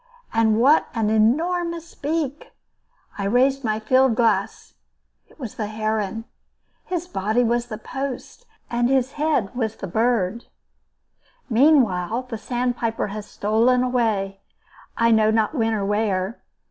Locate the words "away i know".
13.83-15.29